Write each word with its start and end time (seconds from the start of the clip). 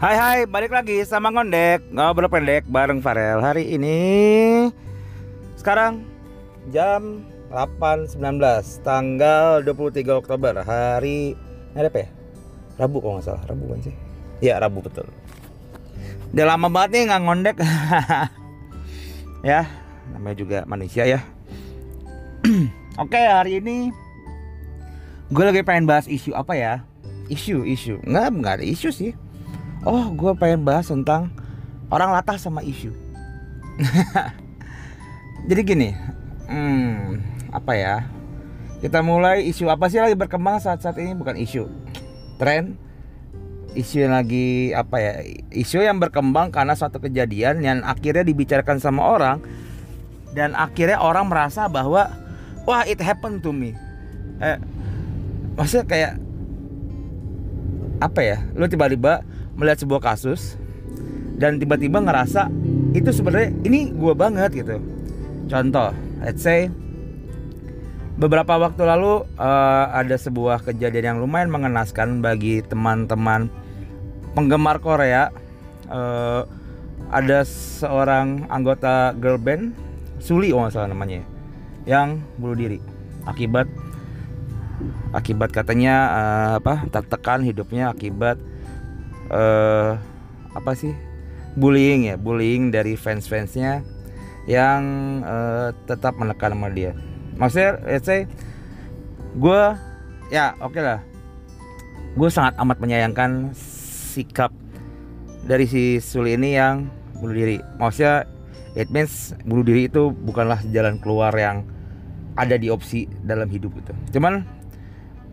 Hai 0.00 0.16
hai, 0.16 0.38
balik 0.48 0.72
lagi 0.72 1.04
sama 1.04 1.28
Ngondek. 1.28 1.92
Ngobrol 1.92 2.32
pendek 2.32 2.64
bareng 2.64 3.04
Farel. 3.04 3.36
Hari 3.44 3.76
ini 3.76 4.00
Sekarang 5.60 6.08
Jam 6.72 7.20
8.19 7.52 8.16
Tanggal 8.80 9.60
23 9.60 10.24
Oktober. 10.24 10.64
Hari 10.64 11.36
apa 11.76 11.98
ya? 12.00 12.08
Rabu 12.80 13.04
kalau 13.04 13.20
nggak 13.20 13.28
salah. 13.28 13.44
Rabu 13.44 13.68
kan 13.68 13.84
sih? 13.84 13.92
Iya 14.40 14.56
Rabu 14.56 14.80
betul. 14.80 15.04
Udah 16.32 16.48
lama 16.48 16.72
banget 16.72 16.96
nih 16.96 17.02
nggak 17.04 17.20
ngondek. 17.20 17.56
Ya 19.52 19.68
Namanya 20.16 20.36
juga 20.40 20.58
manusia 20.64 21.04
ya. 21.04 21.20
Oke 23.04 23.20
hari 23.20 23.60
ini 23.60 23.92
Gue 25.28 25.44
lagi 25.44 25.60
pengen 25.60 25.84
bahas 25.84 26.08
isu 26.08 26.32
apa 26.32 26.56
ya? 26.56 26.88
Isu, 27.28 27.68
isu. 27.68 28.00
Nggak, 28.00 28.26
nggak 28.40 28.54
ada 28.56 28.64
isu 28.64 28.88
sih 28.88 29.12
Oh, 29.80 30.12
gue 30.12 30.32
pengen 30.36 30.60
bahas 30.60 30.92
tentang 30.92 31.32
orang 31.88 32.12
latah 32.12 32.36
sama 32.36 32.60
isu. 32.60 32.92
Jadi 35.48 35.60
gini, 35.64 35.88
hmm, 36.52 37.16
apa 37.48 37.72
ya? 37.72 37.96
Kita 38.84 39.00
mulai 39.00 39.48
isu 39.48 39.72
apa 39.72 39.88
sih 39.88 39.96
lagi 39.96 40.16
berkembang 40.16 40.60
saat-saat 40.60 41.00
ini 41.00 41.16
bukan 41.16 41.36
isu, 41.40 41.64
tren, 42.36 42.76
isu 43.72 44.04
yang 44.04 44.12
lagi 44.20 44.76
apa 44.76 44.96
ya? 45.00 45.12
Isu 45.48 45.80
yang 45.80 45.96
berkembang 45.96 46.52
karena 46.52 46.76
suatu 46.76 47.00
kejadian 47.00 47.64
yang 47.64 47.80
akhirnya 47.80 48.20
dibicarakan 48.20 48.84
sama 48.84 49.00
orang 49.00 49.40
dan 50.36 50.52
akhirnya 50.52 51.00
orang 51.00 51.24
merasa 51.24 51.72
bahwa 51.72 52.12
wah 52.68 52.84
it 52.84 53.00
happened 53.00 53.40
to 53.40 53.48
me. 53.48 53.72
Eh, 54.44 54.60
maksudnya 55.56 55.88
kayak 55.88 56.12
apa 58.04 58.20
ya? 58.20 58.36
Lu 58.52 58.68
tiba-tiba 58.68 59.24
melihat 59.60 59.84
sebuah 59.84 60.00
kasus 60.00 60.56
dan 61.36 61.60
tiba-tiba 61.60 62.00
ngerasa 62.00 62.48
itu 62.96 63.12
sebenarnya 63.12 63.52
ini 63.68 63.92
gue 63.92 64.14
banget 64.16 64.56
gitu. 64.56 64.80
Contoh 65.52 65.92
let's 66.24 66.40
say 66.40 66.72
beberapa 68.16 68.56
waktu 68.56 68.88
lalu 68.88 69.28
uh, 69.36 69.84
ada 69.92 70.16
sebuah 70.16 70.64
kejadian 70.64 71.04
yang 71.04 71.18
lumayan 71.20 71.52
mengenaskan 71.52 72.24
bagi 72.24 72.64
teman-teman 72.64 73.52
penggemar 74.32 74.80
Korea. 74.80 75.28
Uh, 75.90 76.48
ada 77.10 77.42
seorang 77.42 78.46
anggota 78.46 79.10
girl 79.18 79.34
band 79.34 79.74
Suli 80.22 80.54
oh 80.54 80.68
salah 80.70 80.88
namanya 80.88 81.26
yang 81.84 82.22
bunuh 82.38 82.56
diri. 82.56 82.78
Akibat 83.24 83.66
akibat 85.12 85.50
katanya 85.50 85.94
uh, 86.08 86.52
apa 86.62 86.86
tertekan 86.88 87.42
hidupnya 87.42 87.90
akibat 87.90 88.38
uh, 89.30 89.96
apa 90.54 90.70
sih? 90.74 90.92
Bullying 91.58 92.06
ya 92.06 92.14
bullying 92.14 92.70
dari 92.70 92.94
fans 92.94 93.26
fansnya 93.26 93.82
yang 94.46 94.82
uh, 95.26 95.74
tetap 95.86 96.14
menekan 96.18 96.54
sama 96.54 96.70
dia. 96.70 96.94
Maksudnya 97.38 97.80
let's 97.86 98.06
say 98.06 98.26
gue 99.38 99.62
ya 100.30 100.54
oke 100.58 100.74
okay 100.74 100.82
lah. 100.82 101.00
Gue 102.18 102.26
sangat 102.30 102.58
amat 102.58 102.82
menyayangkan 102.82 103.54
sikap 104.10 104.50
dari 105.46 105.66
si 105.66 106.02
Suli 106.02 106.34
ini 106.34 106.58
yang 106.58 106.90
bunuh 107.18 107.34
diri. 107.34 107.58
Maksudnya 107.78 108.26
it 108.74 108.90
means 108.90 109.34
bunuh 109.46 109.62
diri 109.62 109.86
itu 109.86 110.10
bukanlah 110.10 110.58
jalan 110.70 110.98
keluar 110.98 111.34
yang 111.34 111.66
ada 112.38 112.54
di 112.54 112.70
opsi 112.70 113.10
dalam 113.26 113.50
hidup 113.50 113.74
gitu. 113.78 113.92
Cuman 114.18 114.46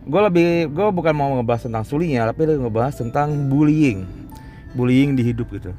gue 0.08 0.20
lebih 0.24 0.72
gue 0.72 0.88
bukan 0.88 1.12
mau 1.12 1.36
ngebahas 1.36 1.68
tentang 1.68 1.84
sulinya 1.84 2.24
tapi 2.32 2.48
lebih 2.48 2.64
ngebahas 2.64 2.96
tentang 2.96 3.52
bullying. 3.52 4.08
Bullying 4.72 5.12
di 5.12 5.22
hidup 5.28 5.52
gitu. 5.52 5.76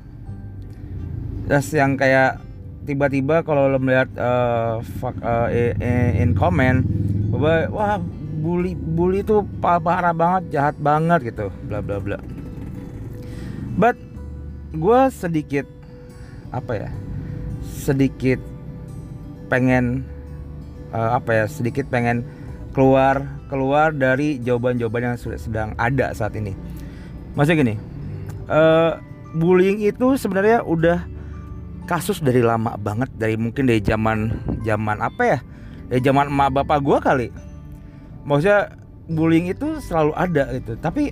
Terus 1.50 1.68
yang 1.74 1.98
kayak 1.98 2.38
tiba-tiba 2.86 3.42
kalau 3.42 3.66
lo 3.66 3.82
melihat 3.82 4.10
uh, 4.22 4.86
fuck, 5.02 5.18
uh, 5.26 5.50
in 5.50 6.38
comment 6.38 6.86
bahwa 7.34 7.54
wah 7.74 7.98
bully 8.40 8.78
bully 8.78 9.26
itu 9.26 9.42
parah 9.58 10.14
banget 10.14 10.54
jahat 10.54 10.76
banget 10.78 11.34
gitu. 11.34 11.50
Bla 11.66 11.82
bla 11.82 11.98
bla. 11.98 12.22
But 13.74 13.98
gue 14.78 15.02
sedikit 15.10 15.66
apa 16.54 16.86
ya 16.86 16.90
sedikit 17.66 18.38
pengen 19.50 20.06
uh, 20.94 21.18
apa 21.18 21.34
ya 21.34 21.46
sedikit 21.50 21.90
pengen 21.90 22.22
keluar 22.72 23.26
keluar 23.50 23.90
dari 23.92 24.38
jawaban-jawaban 24.40 25.14
yang 25.14 25.18
sudah 25.18 25.40
sedang 25.42 25.74
ada 25.76 26.14
saat 26.14 26.38
ini. 26.38 26.54
Maksudnya 27.34 27.58
gini, 27.66 27.76
uh, 28.50 29.02
bullying 29.34 29.82
itu 29.82 30.18
sebenarnya 30.18 30.62
udah 30.66 31.06
kasus 31.90 32.22
dari 32.22 32.46
lama 32.46 32.78
banget 32.78 33.10
dari 33.18 33.34
mungkin 33.34 33.66
dari 33.66 33.82
zaman 33.82 34.34
zaman 34.62 35.02
apa 35.02 35.24
ya? 35.26 35.40
Dari 35.90 36.02
zaman 36.06 36.30
emak 36.30 36.62
bapak 36.62 36.80
gue 36.86 36.98
kali. 37.02 37.28
Maksudnya 38.26 38.80
bullying 39.10 39.50
itu 39.50 39.82
selalu 39.82 40.14
ada 40.14 40.54
gitu 40.54 40.78
tapi 40.78 41.12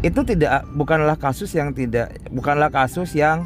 itu 0.00 0.20
tidak 0.24 0.64
bukanlah 0.72 1.14
kasus 1.20 1.52
yang 1.52 1.76
tidak 1.76 2.16
bukanlah 2.32 2.72
kasus 2.72 3.12
yang 3.12 3.44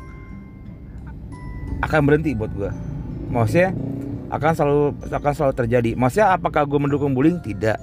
akan 1.82 2.00
berhenti 2.06 2.38
buat 2.38 2.54
gue 2.54 2.70
maksudnya 3.34 3.74
akan 4.32 4.52
selalu 4.56 4.84
akan 5.08 5.32
selalu 5.32 5.54
terjadi. 5.64 5.90
Maksudnya 5.98 6.36
apakah 6.36 6.64
gue 6.64 6.80
mendukung 6.80 7.12
bullying? 7.12 7.40
Tidak. 7.40 7.78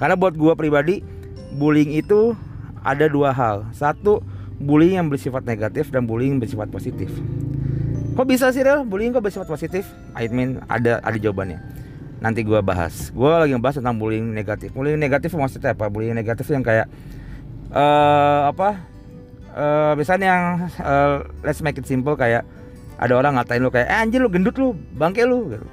Karena 0.00 0.14
buat 0.16 0.32
gue 0.32 0.52
pribadi 0.56 1.04
bullying 1.56 1.92
itu 1.96 2.32
ada 2.80 3.04
dua 3.10 3.34
hal. 3.36 3.68
Satu 3.76 4.24
bullying 4.60 5.00
yang 5.00 5.08
bersifat 5.08 5.44
negatif 5.44 5.92
dan 5.92 6.08
bullying 6.08 6.36
yang 6.38 6.42
bersifat 6.42 6.72
positif. 6.72 7.12
Kok 8.16 8.26
bisa 8.28 8.52
sih 8.52 8.60
Rel? 8.60 8.84
Bullying 8.84 9.16
kok 9.16 9.24
bersifat 9.24 9.48
positif? 9.48 9.88
I 10.16 10.28
mean 10.28 10.60
ada 10.68 11.00
ada 11.00 11.16
jawabannya. 11.16 11.60
Nanti 12.20 12.44
gue 12.44 12.60
bahas. 12.60 13.08
Gue 13.16 13.28
lagi 13.32 13.56
ngebahas 13.56 13.80
tentang 13.80 13.96
bullying 13.96 14.32
negatif. 14.32 14.76
Bullying 14.76 15.00
negatif 15.00 15.32
maksudnya 15.32 15.72
apa? 15.72 15.88
Bullying 15.88 16.12
negatif 16.12 16.48
yang 16.52 16.60
kayak 16.60 16.88
uh, 17.72 18.52
apa? 18.52 18.76
Uh, 19.50 19.92
misalnya 19.98 20.26
yang 20.30 20.44
uh, 20.78 21.26
let's 21.42 21.58
make 21.58 21.74
it 21.74 21.82
simple 21.88 22.14
kayak 22.14 22.46
ada 23.00 23.16
orang 23.16 23.40
ngatain 23.40 23.64
lu 23.64 23.72
kayak 23.72 23.88
eh, 23.88 23.96
anjir 23.96 24.20
lu 24.20 24.28
gendut 24.28 24.54
lu 24.60 24.76
bangke 24.94 25.24
lu 25.24 25.48
gitu. 25.48 25.66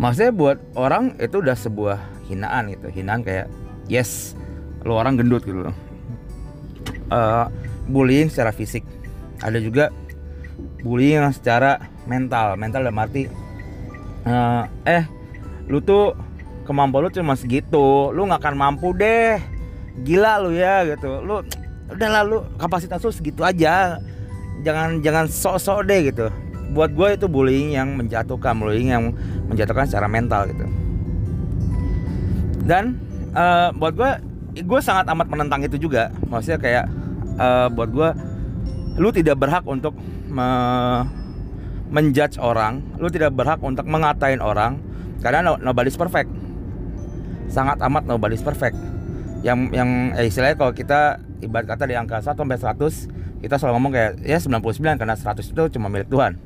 Maksudnya 0.00 0.32
buat 0.34 0.58
orang 0.74 1.14
itu 1.20 1.38
udah 1.38 1.54
sebuah 1.54 2.00
hinaan 2.26 2.72
gitu 2.72 2.88
hinaan 2.88 3.20
kayak 3.20 3.46
yes 3.86 4.32
lu 4.82 4.96
orang 4.96 5.20
gendut 5.20 5.44
gitu 5.44 5.68
uh, 7.12 7.46
bullying 7.92 8.32
secara 8.32 8.50
fisik. 8.50 8.82
Ada 9.44 9.60
juga 9.60 9.92
bullying 10.80 11.20
secara 11.36 11.76
mental 12.08 12.56
mental 12.56 12.88
dalam 12.88 13.00
arti 13.00 13.28
uh, 14.24 14.64
eh 14.88 15.04
lu 15.68 15.80
tuh 15.84 16.16
kemampuan 16.64 17.08
lu 17.08 17.10
cuma 17.12 17.36
segitu 17.36 18.12
lu 18.16 18.24
nggak 18.24 18.40
akan 18.40 18.56
mampu 18.56 18.96
deh. 18.96 19.36
Gila 20.02 20.40
lu 20.40 20.56
ya 20.56 20.88
gitu. 20.88 21.20
Lu 21.20 21.44
udah 21.92 22.08
lalu 22.24 22.40
kapasitas 22.56 23.04
lu 23.04 23.12
segitu 23.12 23.44
aja 23.44 24.00
jangan 24.62 25.02
jangan 25.02 25.24
sok-sok 25.26 25.88
deh 25.88 26.00
gitu. 26.12 26.26
Buat 26.74 26.94
gue 26.94 27.08
itu 27.18 27.26
bullying 27.26 27.74
yang 27.74 27.98
menjatuhkan 27.98 28.54
bullying 28.54 28.90
yang 28.94 29.10
menjatuhkan 29.50 29.88
secara 29.88 30.06
mental 30.06 30.46
gitu. 30.50 30.66
Dan 32.64 32.98
uh, 33.34 33.74
buat 33.74 33.92
gue 33.94 34.10
gue 34.62 34.80
sangat 34.80 35.10
amat 35.10 35.26
menentang 35.26 35.60
itu 35.66 35.76
juga. 35.76 36.14
Maksudnya 36.30 36.58
kayak 36.62 36.84
uh, 37.36 37.68
buat 37.72 37.90
gue 37.90 38.08
lu 38.98 39.10
tidak 39.10 39.42
berhak 39.42 39.66
untuk 39.66 39.94
me 40.30 40.48
menjudge 41.94 42.42
orang. 42.42 42.82
Lu 42.98 43.06
tidak 43.06 43.34
berhak 43.34 43.62
untuk 43.62 43.86
mengatain 43.86 44.42
orang. 44.42 44.82
Karena 45.22 45.46
no, 45.46 45.54
nobody's 45.62 45.94
perfect. 45.94 46.30
Sangat 47.46 47.78
amat 47.86 48.08
nobody's 48.08 48.42
perfect. 48.42 48.74
Yang 49.46 49.58
yang 49.76 49.90
eh, 50.16 50.26
istilahnya 50.26 50.56
kalau 50.58 50.72
kita 50.74 51.22
ibarat 51.44 51.68
kata 51.68 51.84
di 51.86 51.94
angka 51.94 52.18
1 52.24 52.34
sampai 52.34 52.58
100 52.58 53.23
kita 53.44 53.60
selalu 53.60 53.76
ngomong 53.76 53.92
kayak 53.92 54.12
ya 54.24 54.40
99 54.40 54.96
karena 54.96 55.12
100 55.12 55.44
itu 55.44 55.62
cuma 55.76 55.92
milik 55.92 56.08
Tuhan. 56.08 56.40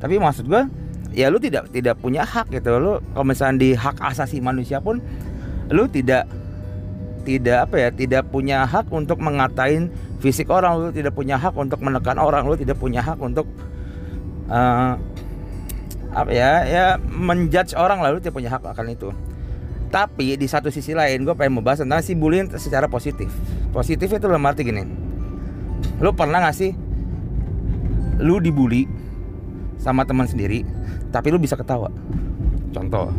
Tapi 0.00 0.16
maksud 0.16 0.48
gue 0.48 0.62
ya 1.12 1.28
lu 1.28 1.36
tidak 1.36 1.68
tidak 1.68 2.00
punya 2.00 2.24
hak 2.24 2.48
gitu. 2.48 2.80
Lu 2.80 3.04
kalau 3.12 3.26
misalnya 3.28 3.56
di 3.60 3.70
hak 3.76 4.00
asasi 4.00 4.40
manusia 4.40 4.80
pun 4.80 5.04
lu 5.68 5.84
tidak 5.92 6.24
tidak 7.28 7.68
apa 7.68 7.76
ya 7.76 7.88
tidak 7.92 8.24
punya 8.32 8.64
hak 8.64 8.88
untuk 8.88 9.20
mengatain 9.20 9.92
fisik 10.24 10.48
orang. 10.48 10.80
Lu 10.80 10.88
tidak 10.88 11.12
punya 11.12 11.36
hak 11.36 11.52
untuk 11.52 11.84
menekan 11.84 12.16
orang. 12.16 12.48
Lu 12.48 12.56
tidak 12.56 12.80
punya 12.80 13.04
hak 13.04 13.20
untuk 13.20 13.44
uh, 14.48 14.96
apa 16.08 16.30
ya 16.32 16.64
ya 16.64 16.84
menjudge 17.04 17.76
orang 17.76 18.00
lalu 18.00 18.24
tidak 18.24 18.40
punya 18.40 18.48
hak 18.48 18.64
akan 18.64 18.96
itu. 18.96 19.12
Tapi 19.92 20.36
di 20.40 20.44
satu 20.48 20.72
sisi 20.72 20.92
lain 20.92 21.24
gue 21.24 21.32
pengen 21.36 21.60
membahas 21.60 21.84
tentang 21.84 22.00
si 22.00 22.12
bullying 22.16 22.48
secara 22.56 22.88
positif. 22.88 23.28
Positif 23.72 24.08
itu 24.08 24.24
dalam 24.24 24.44
arti 24.44 24.64
gini 24.64 25.07
Lu 25.98 26.14
pernah 26.14 26.42
gak 26.44 26.56
sih 26.56 26.72
lu 28.18 28.42
dibully 28.42 28.90
sama 29.78 30.02
teman 30.02 30.26
sendiri 30.26 30.66
tapi 31.14 31.30
lu 31.30 31.38
bisa 31.38 31.54
ketawa? 31.54 31.88
Contoh. 32.74 33.14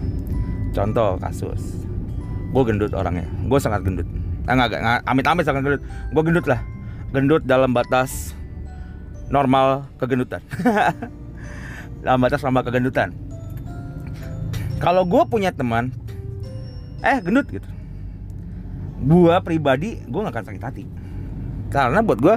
Contoh 0.76 1.18
kasus. 1.18 1.88
Gue 2.52 2.64
gendut 2.68 2.92
orangnya. 2.94 3.26
Gue 3.48 3.60
sangat 3.60 3.84
gendut. 3.84 4.06
eh, 4.50 4.56
nggak 4.58 4.70
nggak 4.82 5.00
amit-amit 5.06 5.46
sangat 5.46 5.62
gendut 5.62 5.82
gue 5.86 6.24
gendut 6.26 6.46
lah 6.50 6.62
gendut 7.14 7.44
dalam 7.46 7.70
batas 7.70 8.34
normal 9.30 9.86
kegendutan 10.02 10.42
dalam 12.06 12.20
batas 12.22 12.42
normal 12.42 12.66
kegendutan 12.66 13.14
kalau 14.82 15.06
gue 15.06 15.22
punya 15.30 15.54
teman 15.54 15.94
eh 17.06 17.22
gendut 17.22 17.46
gitu 17.54 17.70
gue 19.00 19.36
pribadi 19.46 20.02
gue 20.02 20.20
nggak 20.20 20.34
akan 20.34 20.46
sakit 20.50 20.64
hati 20.66 20.84
karena 21.70 22.02
buat 22.02 22.20
gue 22.20 22.36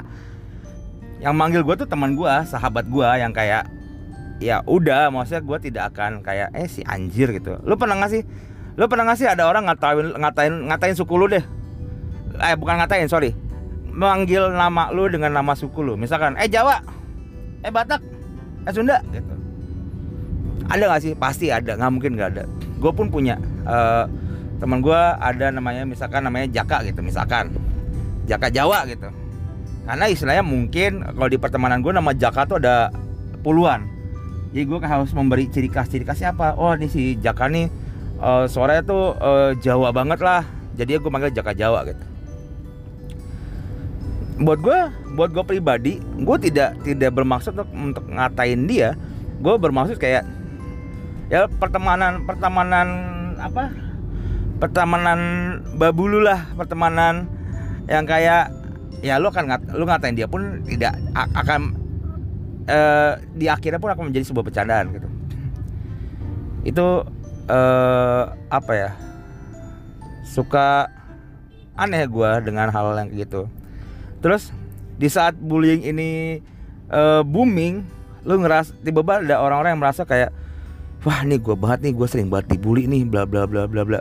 yang 1.23 1.39
manggil 1.39 1.63
gue 1.63 1.75
tuh 1.79 1.89
teman 1.89 2.19
gue 2.19 2.33
sahabat 2.51 2.85
gue 2.91 3.09
yang 3.17 3.31
kayak 3.31 3.71
ya 4.43 4.59
udah 4.67 5.09
maksudnya 5.15 5.41
gue 5.47 5.59
tidak 5.71 5.95
akan 5.95 6.21
kayak 6.21 6.51
eh 6.53 6.67
si 6.67 6.83
anjir 6.83 7.31
gitu. 7.31 7.63
Lu 7.63 7.79
pernah 7.79 7.95
ngasih 8.03 8.27
lu 8.75 8.85
pernah 8.91 9.15
ngasih 9.15 9.31
ada 9.31 9.47
orang 9.47 9.71
ngatain 9.71 10.19
ngatain 10.19 10.53
ngatain 10.67 10.95
suku 10.99 11.15
lu 11.15 11.31
deh? 11.31 11.45
Eh 12.43 12.55
bukan 12.59 12.75
ngatain 12.83 13.07
sorry. 13.07 13.39
Manggil 13.95 14.51
nama 14.51 14.91
lu 14.91 15.07
dengan 15.07 15.31
nama 15.31 15.55
suku 15.55 15.81
lu. 15.87 15.95
Misalkan 15.95 16.35
eh 16.43 16.51
Jawa. 16.51 16.83
Eh 17.63 17.71
Batak. 17.71 18.03
Eh 18.67 18.73
Sunda 18.75 18.99
gitu. 19.15 19.33
Ada 20.67 20.91
gak 20.91 21.01
sih? 21.07 21.13
Pasti 21.15 21.47
ada. 21.55 21.79
Nggak 21.79 21.93
mungkin 21.95 22.13
nggak 22.19 22.31
ada. 22.35 22.45
Gue 22.83 22.91
pun 22.91 23.15
punya 23.15 23.39
uh, 23.63 24.11
teman 24.59 24.83
gue 24.83 25.01
ada 25.23 25.55
namanya 25.55 25.87
misalkan 25.87 26.27
namanya 26.27 26.51
Jaka 26.51 26.83
gitu 26.83 26.99
misalkan. 26.99 27.55
Jaka 28.27 28.51
Jawa 28.51 28.91
gitu 28.91 29.22
karena 29.83 30.07
istilahnya 30.07 30.45
mungkin 30.47 31.03
kalau 31.03 31.29
di 31.29 31.39
pertemanan 31.39 31.83
gue 31.83 31.91
nama 31.91 32.15
Jaka 32.15 32.47
tuh 32.47 32.63
ada 32.63 32.95
puluhan. 33.43 33.91
Jadi 34.55 34.65
gue 34.69 34.79
harus 34.79 35.11
memberi 35.17 35.49
ciri 35.51 35.67
khas 35.67 35.91
ciri 35.91 36.07
khasnya 36.07 36.37
apa? 36.37 36.55
Oh 36.55 36.71
ini 36.77 36.87
si 36.87 37.19
Jaka 37.19 37.51
nih 37.51 37.67
uh, 38.23 38.47
suaranya 38.47 38.83
tuh 38.87 39.19
uh, 39.19 39.51
Jawa 39.59 39.91
banget 39.91 40.23
lah. 40.23 40.47
Jadi 40.79 41.03
gue 41.03 41.11
manggil 41.11 41.35
Jaka 41.35 41.53
Jawa 41.57 41.83
gitu. 41.89 42.05
Buat 44.43 44.59
gue 44.63 44.79
buat 45.19 45.31
gue 45.35 45.45
pribadi 45.45 45.99
gue 46.01 46.37
tidak 46.41 46.79
tidak 46.87 47.11
bermaksud 47.17 47.53
untuk, 47.59 47.71
untuk 47.75 48.05
ngatain 48.07 48.71
dia. 48.71 48.95
Gue 49.43 49.59
bermaksud 49.59 49.99
kayak 49.99 50.23
ya 51.27 51.51
pertemanan 51.59 52.23
pertemanan 52.23 52.89
apa? 53.43 53.73
Pertemanan 54.63 55.19
babulu 55.75 56.23
lah 56.23 56.47
pertemanan 56.55 57.27
yang 57.91 58.07
kayak 58.07 58.62
ya 59.03 59.19
lu 59.19 59.29
akan 59.29 59.45
ngat, 59.51 59.63
lu 59.75 59.85
ngatain 59.85 60.15
dia 60.15 60.31
pun 60.31 60.63
tidak 60.63 60.95
akan 61.15 61.75
uh, 62.71 63.19
di 63.35 63.51
akhirnya 63.51 63.83
pun 63.83 63.91
akan 63.91 64.09
menjadi 64.09 64.31
sebuah 64.31 64.47
bercandaan 64.47 64.95
gitu. 64.95 65.09
Itu 66.63 66.87
uh, 67.51 68.25
apa 68.49 68.73
ya 68.73 68.91
suka 70.23 70.87
aneh 71.75 72.07
gue 72.07 72.31
dengan 72.47 72.71
hal 72.71 72.95
yang 72.95 73.11
gitu. 73.11 73.51
Terus 74.23 74.55
di 74.97 75.11
saat 75.11 75.35
bullying 75.35 75.83
ini 75.83 76.39
uh, 76.95 77.27
booming 77.27 77.83
lu 78.23 78.39
ngeras 78.39 78.71
tiba-tiba 78.87 79.19
ada 79.19 79.43
orang-orang 79.43 79.75
yang 79.75 79.83
merasa 79.83 80.07
kayak 80.07 80.31
wah 81.03 81.27
nih 81.27 81.43
gue 81.43 81.59
banget 81.59 81.91
nih 81.91 81.93
gue 81.99 82.07
sering 82.07 82.31
banget 82.31 82.55
dibully 82.55 82.87
nih 82.87 83.03
bla 83.03 83.27
bla 83.27 83.51
bla 83.51 83.67
bla 83.67 83.83
bla. 83.83 84.01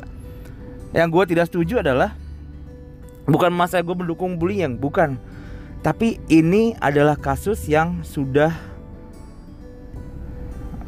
Yang 0.93 1.09
gue 1.09 1.23
tidak 1.33 1.45
setuju 1.49 1.81
adalah 1.81 2.13
bukan 3.25 3.51
masa 3.53 3.81
gue 3.81 3.95
mendukung 3.95 4.37
bullying 4.37 4.77
bukan. 4.77 5.17
Tapi 5.81 6.21
ini 6.29 6.77
adalah 6.77 7.17
kasus 7.17 7.65
yang 7.65 8.05
sudah 8.05 8.53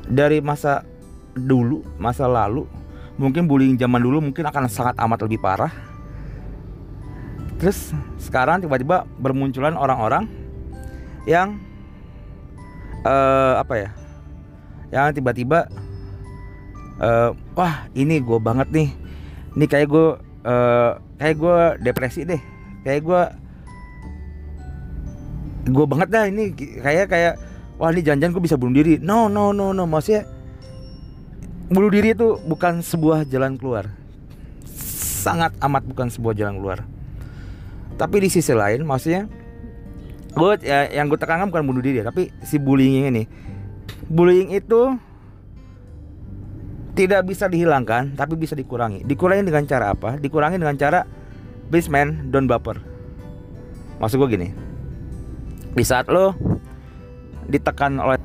dari 0.06 0.38
masa 0.38 0.86
dulu 1.34 1.82
masa 1.98 2.30
lalu 2.30 2.70
mungkin 3.18 3.50
bullying 3.50 3.74
zaman 3.74 3.98
dulu 3.98 4.22
mungkin 4.22 4.46
akan 4.46 4.70
sangat 4.70 4.94
amat 5.02 5.26
lebih 5.26 5.42
parah. 5.42 5.74
Terus 7.58 7.94
sekarang 8.22 8.62
tiba-tiba 8.62 9.06
bermunculan 9.18 9.74
orang-orang 9.74 10.30
yang 11.26 11.58
uh, 13.08 13.58
apa 13.62 13.74
ya 13.80 13.90
yang 14.94 15.10
tiba-tiba 15.16 15.66
uh, 17.02 17.34
wah 17.58 17.88
ini 17.98 18.22
gue 18.22 18.38
banget 18.38 18.70
nih. 18.70 18.90
Ini 19.54 19.66
kayak 19.70 19.88
gue 19.90 20.08
uh, 20.44 21.00
kayak 21.20 21.36
gue 21.40 21.58
depresi 21.84 22.28
deh. 22.28 22.42
Kayak 22.84 23.02
gue 23.04 23.22
gue 25.72 25.86
banget 25.88 26.08
dah 26.12 26.24
ini. 26.28 26.54
Kayak 26.56 27.08
kayak 27.10 27.34
wah 27.80 27.90
ini 27.90 28.04
janjian 28.04 28.32
gue 28.32 28.44
bisa 28.44 28.60
bunuh 28.60 28.76
diri. 28.76 29.00
No 29.00 29.32
no 29.32 29.56
no 29.56 29.72
no. 29.72 29.84
Maksudnya 29.88 30.28
bunuh 31.72 31.90
diri 31.90 32.14
itu 32.14 32.38
bukan 32.44 32.84
sebuah 32.84 33.26
jalan 33.28 33.56
keluar. 33.56 33.90
Sangat 35.24 35.56
amat 35.64 35.84
bukan 35.88 36.12
sebuah 36.12 36.36
jalan 36.36 36.60
keluar. 36.60 36.80
Tapi 37.96 38.16
di 38.26 38.30
sisi 38.30 38.52
lain 38.52 38.84
maksudnya 38.84 39.30
gue 40.34 40.52
ya, 40.66 40.90
yang 40.90 41.08
gue 41.08 41.20
tekankan 41.20 41.54
bukan 41.54 41.64
bunuh 41.64 41.84
diri 41.84 42.04
tapi 42.04 42.30
si 42.44 42.60
bullying 42.60 43.08
ini. 43.08 43.24
Bullying 44.12 44.52
itu 44.52 45.00
tidak 46.94 47.26
bisa 47.26 47.50
dihilangkan 47.50 48.14
tapi 48.14 48.38
bisa 48.38 48.54
dikurangi. 48.54 49.06
Dikurangi 49.06 49.44
dengan 49.46 49.66
cara 49.66 49.94
apa? 49.94 50.18
Dikurangi 50.18 50.58
dengan 50.62 50.78
cara 50.78 51.06
basement 51.70 52.30
don't 52.30 52.46
baper 52.46 52.94
maksud 54.04 54.20
gue 54.20 54.30
gini. 54.36 54.48
Di 55.74 55.84
saat 55.88 56.12
lo 56.12 56.36
ditekan 57.48 58.04
oleh 58.04 58.20